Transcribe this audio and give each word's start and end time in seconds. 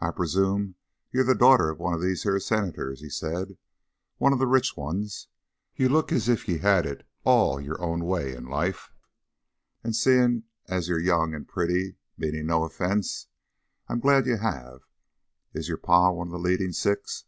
"I 0.00 0.12
presume 0.12 0.76
you're 1.10 1.24
the 1.24 1.34
darter 1.34 1.68
of 1.70 1.80
one 1.80 1.94
of 1.94 2.00
these 2.00 2.22
here 2.22 2.38
Senators," 2.38 3.00
he 3.00 3.08
said; 3.10 3.58
"one 4.18 4.32
of 4.32 4.38
the 4.38 4.46
rich 4.46 4.76
ones. 4.76 5.26
You 5.74 5.88
look 5.88 6.12
as 6.12 6.28
if 6.28 6.46
ye 6.46 6.58
hed 6.58 6.86
it 6.86 7.04
all 7.24 7.60
your 7.60 7.82
own 7.82 8.04
way 8.04 8.36
in 8.36 8.44
life, 8.46 8.92
and 9.82 9.96
seein' 9.96 10.44
as 10.66 10.86
you're 10.86 11.00
young 11.00 11.34
and 11.34 11.48
pretty, 11.48 11.96
meanin' 12.16 12.46
no 12.46 12.62
offence, 12.62 13.26
I'm 13.88 13.98
glad 13.98 14.26
you 14.26 14.36
hev. 14.36 14.86
Is 15.52 15.66
your 15.66 15.76
pa 15.78 16.12
one 16.12 16.28
of 16.28 16.32
the 16.32 16.38
leadin' 16.38 16.72
six?" 16.72 17.24